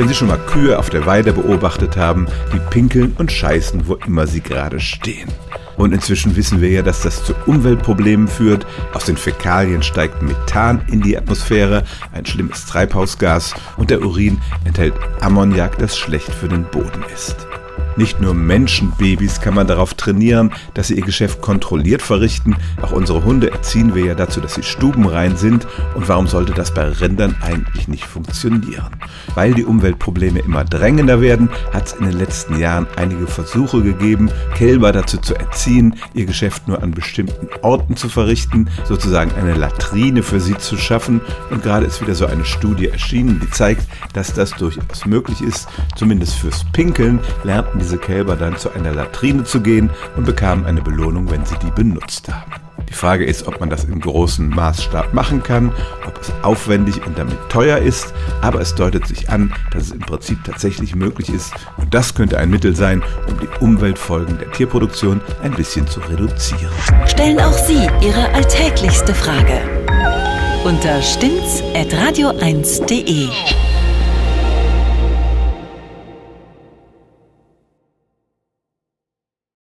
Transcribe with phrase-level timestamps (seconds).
[0.00, 3.96] wenn Sie schon mal Kühe auf der Weide beobachtet haben, die pinkeln und scheißen, wo
[3.96, 5.28] immer sie gerade stehen.
[5.76, 8.66] Und inzwischen wissen wir ja, dass das zu Umweltproblemen führt.
[8.94, 11.84] Aus den Fäkalien steigt Methan in die Atmosphäre,
[12.14, 17.46] ein schlimmes Treibhausgas, und der Urin enthält Ammoniak, das schlecht für den Boden ist.
[17.96, 22.56] Nicht nur Menschenbabys kann man darauf trainieren, dass sie ihr Geschäft kontrolliert verrichten.
[22.82, 25.66] Auch unsere Hunde erziehen wir ja dazu, dass sie stubenrein sind.
[25.94, 28.90] Und warum sollte das bei Rindern eigentlich nicht funktionieren?
[29.34, 34.30] Weil die Umweltprobleme immer drängender werden, hat es in den letzten Jahren einige Versuche gegeben,
[34.54, 40.22] Kälber dazu zu erziehen, ihr Geschäft nur an bestimmten Orten zu verrichten, sozusagen eine Latrine
[40.22, 41.20] für sie zu schaffen.
[41.50, 45.68] Und gerade ist wieder so eine Studie erschienen, die zeigt, dass das durchaus möglich ist.
[45.96, 50.82] Zumindest fürs Pinkeln lernten diese Kälber dann zu einer Latrine zu gehen und bekamen eine
[50.82, 52.52] Belohnung, wenn sie die benutzt haben.
[52.88, 55.72] Die Frage ist, ob man das im großen Maßstab machen kann,
[56.06, 60.00] ob es aufwendig und damit teuer ist, aber es deutet sich an, dass es im
[60.00, 65.20] Prinzip tatsächlich möglich ist und das könnte ein Mittel sein, um die Umweltfolgen der Tierproduktion
[65.42, 66.72] ein bisschen zu reduzieren.
[67.06, 69.60] Stellen auch Sie Ihre alltäglichste Frage
[70.64, 73.28] unter stimmt's@radio1.de.